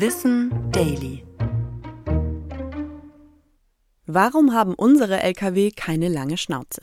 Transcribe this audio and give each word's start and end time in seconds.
Wissen 0.00 0.70
Daily. 0.70 1.26
Warum 4.06 4.54
haben 4.54 4.74
unsere 4.74 5.20
Lkw 5.20 5.72
keine 5.72 6.06
lange 6.06 6.36
Schnauze? 6.36 6.82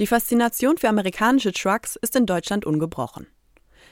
Die 0.00 0.08
Faszination 0.08 0.78
für 0.78 0.88
amerikanische 0.88 1.52
Trucks 1.52 1.94
ist 1.94 2.16
in 2.16 2.26
Deutschland 2.26 2.66
ungebrochen. 2.66 3.28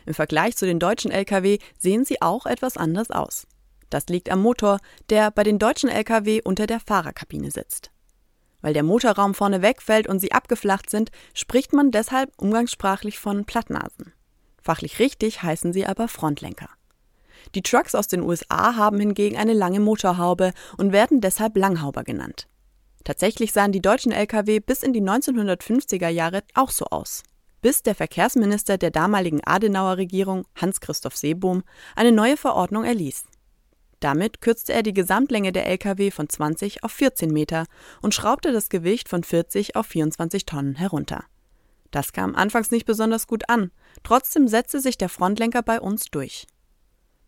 Im 0.06 0.14
Vergleich 0.14 0.56
zu 0.56 0.66
den 0.66 0.80
deutschen 0.80 1.12
Lkw 1.12 1.58
sehen 1.78 2.04
sie 2.04 2.20
auch 2.20 2.46
etwas 2.46 2.76
anders 2.76 3.12
aus. 3.12 3.46
Das 3.90 4.08
liegt 4.08 4.28
am 4.28 4.42
Motor, 4.42 4.80
der 5.08 5.30
bei 5.30 5.44
den 5.44 5.60
deutschen 5.60 5.88
Lkw 5.88 6.40
unter 6.42 6.66
der 6.66 6.80
Fahrerkabine 6.80 7.52
sitzt. 7.52 7.92
Weil 8.60 8.74
der 8.74 8.82
Motorraum 8.82 9.34
vorne 9.34 9.62
wegfällt 9.62 10.08
und 10.08 10.18
sie 10.18 10.32
abgeflacht 10.32 10.90
sind, 10.90 11.12
spricht 11.32 11.72
man 11.72 11.92
deshalb 11.92 12.32
umgangssprachlich 12.38 13.20
von 13.20 13.44
Plattnasen. 13.44 14.12
Fachlich 14.60 14.98
richtig 14.98 15.44
heißen 15.44 15.72
sie 15.72 15.86
aber 15.86 16.08
Frontlenker. 16.08 16.70
Die 17.54 17.62
Trucks 17.62 17.94
aus 17.94 18.08
den 18.08 18.22
USA 18.22 18.76
haben 18.76 18.98
hingegen 18.98 19.36
eine 19.36 19.52
lange 19.52 19.80
Motorhaube 19.80 20.52
und 20.78 20.92
werden 20.92 21.20
deshalb 21.20 21.56
Langhauber 21.56 22.04
genannt. 22.04 22.46
Tatsächlich 23.04 23.52
sahen 23.52 23.72
die 23.72 23.82
deutschen 23.82 24.12
Lkw 24.12 24.60
bis 24.60 24.82
in 24.82 24.92
die 24.92 25.02
1950er 25.02 26.08
Jahre 26.08 26.42
auch 26.54 26.70
so 26.70 26.86
aus. 26.86 27.22
Bis 27.60 27.82
der 27.82 27.94
Verkehrsminister 27.94 28.78
der 28.78 28.90
damaligen 28.90 29.40
Adenauer 29.44 29.96
Regierung, 29.96 30.46
Hans-Christoph 30.56 31.16
Seebohm, 31.16 31.62
eine 31.96 32.12
neue 32.12 32.36
Verordnung 32.36 32.84
erließ. 32.84 33.24
Damit 34.00 34.42
kürzte 34.42 34.74
er 34.74 34.82
die 34.82 34.92
Gesamtlänge 34.92 35.52
der 35.52 35.66
Lkw 35.66 36.10
von 36.10 36.28
20 36.28 36.84
auf 36.84 36.92
14 36.92 37.30
Meter 37.30 37.64
und 38.02 38.14
schraubte 38.14 38.52
das 38.52 38.68
Gewicht 38.68 39.08
von 39.08 39.24
40 39.24 39.76
auf 39.76 39.86
24 39.86 40.44
Tonnen 40.44 40.74
herunter. 40.74 41.24
Das 41.90 42.12
kam 42.12 42.34
anfangs 42.34 42.70
nicht 42.70 42.86
besonders 42.86 43.26
gut 43.26 43.48
an, 43.48 43.70
trotzdem 44.02 44.48
setzte 44.48 44.80
sich 44.80 44.98
der 44.98 45.08
Frontlenker 45.08 45.62
bei 45.62 45.80
uns 45.80 46.10
durch. 46.10 46.46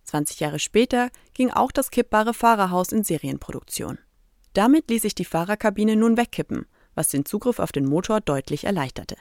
20 0.06 0.40
Jahre 0.40 0.58
später 0.58 1.10
ging 1.34 1.50
auch 1.50 1.72
das 1.72 1.90
kippbare 1.90 2.34
Fahrerhaus 2.34 2.92
in 2.92 3.04
Serienproduktion. 3.04 3.98
Damit 4.54 4.90
ließ 4.90 5.02
sich 5.02 5.14
die 5.14 5.24
Fahrerkabine 5.24 5.96
nun 5.96 6.16
wegkippen, 6.16 6.66
was 6.94 7.08
den 7.08 7.24
Zugriff 7.24 7.58
auf 7.58 7.72
den 7.72 7.84
Motor 7.84 8.20
deutlich 8.20 8.64
erleichterte. 8.64 9.16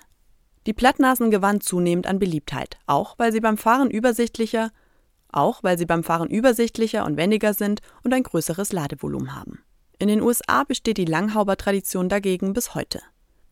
Die 0.66 0.74
Plattnasen 0.74 1.30
gewannen 1.30 1.62
zunehmend 1.62 2.08
an 2.08 2.20
Beliebtheit, 2.20 2.78
auch 2.88 3.16
weil 3.20 3.32
sie 3.32 3.42
beim 3.42 3.58
Fahren 3.58 3.92
übersichtlicher 3.92 4.72
auch 5.36 5.64
weil 5.64 5.78
sie 5.78 5.86
beim 5.86 6.04
Fahren 6.04 6.30
übersichtlicher 6.30 7.06
und 7.06 7.18
wendiger 7.18 7.54
sind 7.54 7.82
und 8.04 8.14
ein 8.14 8.24
größeres 8.24 8.72
Ladevolumen 8.72 9.36
haben. 9.36 9.60
In 10.00 10.08
den 10.08 10.22
USA 10.22 10.64
besteht 10.64 10.98
die 10.98 11.06
Langhauber-Tradition 11.06 12.10
dagegen 12.10 12.54
bis 12.54 12.74
heute. 12.74 13.02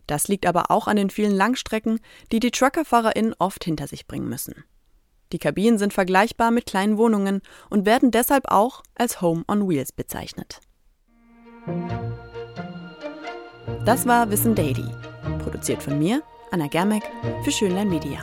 Das 0.07 0.27
liegt 0.27 0.45
aber 0.45 0.71
auch 0.71 0.87
an 0.87 0.97
den 0.97 1.09
vielen 1.09 1.35
Langstrecken, 1.35 1.99
die 2.31 2.39
die 2.39 2.51
TruckerfahrerInnen 2.51 3.35
oft 3.37 3.63
hinter 3.63 3.87
sich 3.87 4.07
bringen 4.07 4.27
müssen. 4.27 4.63
Die 5.33 5.39
Kabinen 5.39 5.79
sind 5.79 5.93
vergleichbar 5.93 6.51
mit 6.51 6.67
kleinen 6.67 6.97
Wohnungen 6.97 7.41
und 7.71 7.87
werden 7.87 8.11
deshalb 8.11 8.51
auch 8.51 8.83
als 8.93 9.19
Home 9.19 9.43
on 9.47 9.67
Wheels 9.67 9.91
bezeichnet. 9.91 10.61
Das 13.83 14.05
war 14.05 14.29
Wissen 14.29 14.53
Daily, 14.53 14.85
produziert 15.39 15.81
von 15.81 15.97
mir, 15.97 16.21
Anna 16.51 16.67
Germeck, 16.67 17.03
für 17.43 17.51
Schönlein 17.51 17.89
Media. 17.89 18.19